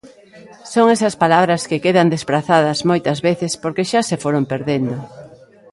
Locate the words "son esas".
0.73-1.15